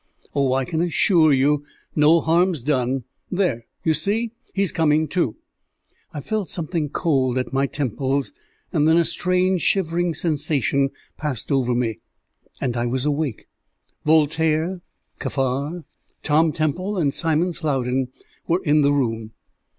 [0.33, 1.63] "Oh, I can assure you
[1.95, 3.03] no harm's done.
[3.31, 5.35] There, you see, he's coming to."
[6.11, 8.33] I felt something cold at my temples,
[8.71, 11.99] then a strange shivering sensation passed over me,
[12.59, 13.45] and I was awake.
[14.03, 14.81] Voltaire,
[15.19, 15.83] Kaffar,
[16.23, 18.07] Tom Temple, and Simon Slowden
[18.47, 19.33] were in the room.